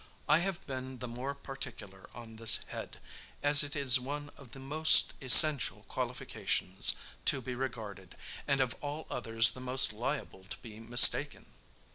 I 0.27 0.39
have 0.39 0.65
been 0.65 0.97
the 0.97 1.07
more 1.07 1.35
particular 1.35 2.09
on 2.15 2.37
this 2.37 2.55
head, 2.69 2.99
as 3.43 3.61
it 3.61 3.75
is 3.75 3.99
one 3.99 4.31
of 4.35 4.53
the 4.53 4.59
most 4.59 5.13
essential 5.21 5.83
qualifications 5.87 6.95
to 7.25 7.39
be 7.39 7.53
regarded, 7.53 8.17
and 8.47 8.61
of 8.61 8.75
all 8.81 9.05
others 9.11 9.51
the 9.51 9.61
most 9.61 9.93
liable 9.93 10.43
to 10.45 10.57
be 10.57 10.79
mistaken. 10.79 11.45